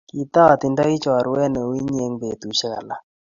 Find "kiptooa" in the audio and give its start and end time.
0.09-0.51